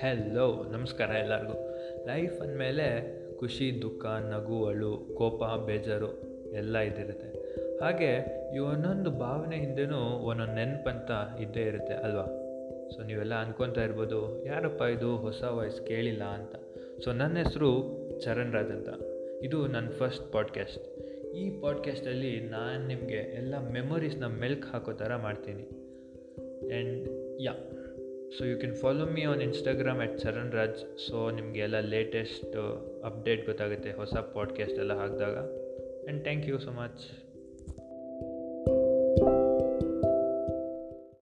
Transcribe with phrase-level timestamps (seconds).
[0.00, 1.76] Hello ನಮಸ್ಕಾರ ಎಲ್ಲರಿಗೂ.
[2.06, 2.86] Life ಅಂದಮೇಲೆ
[3.36, 6.22] ಖುಷಿ, ದುಃಖ ನಗು ಅಳು ಕೋಪ, ಬೇಜಾರು
[6.52, 7.28] ಎಲ್ಲ ಇದ್ದಿರುತ್ತೆ.
[7.78, 8.24] ಹಾಗೆ
[8.56, 12.24] ಈ ಒಂದೊಂದು ಭಾವನೆ ಹಿಂದೆನೂ ಒಂದೊಂದು ನೆನಪಂತ ಇದ್ದೇ ಇರುತ್ತೆ ಅಲ್ವಾ?
[12.90, 16.54] ಸೊ ನೀವೆಲ್ಲ ಅನ್ಕೊತಾ ಇರ್ಬೋದು, ಯಾರಪ್ಪ ಇದು ಹೊಸ ವಾಯ್ಸ್ ಕೇಳಿಲ್ಲ ಅಂತ.
[17.04, 18.88] ಸೊ ನನ್ನ ಹೆಸರು ಚರಣ್ ರಾಜ್ ಅಂತ.
[19.42, 20.98] ಇದು ನನ್ನ ಫಸ್ಟ್ ಪಾಡ್ಕ್ಯಾಸ್ಟ್
[21.34, 25.62] ಈ ಪಾಡ್ಕ್ಯಾಸ್ಟಲ್ಲಿ ನಾನು ನಿಮಗೆ ಎಲ್ಲ ಮೆಮೊರೀಸ್ನ ಮೆಲ್ಕ್ ಹಾಕೋ ಥರ ಮಾಡ್ತೀನಿ.
[25.62, 27.08] And
[27.40, 27.52] yeah
[28.38, 32.56] so you can follow me on Instagram at Charan Raj so ನಿಮಗೆ ಎಲ್ಲ ಲೇಟೆಸ್ಟ್
[33.04, 35.36] ಅಪ್ಡೇಟ್ ಗೊತ್ತಾಗುತ್ತೆ, ಹೊಸ ಪಾಡ್ಕ್ಯಾಸ್ಟ್ ಎಲ್ಲ ಹಾಕಿದಾಗ.
[35.36, 37.25] And thank you so much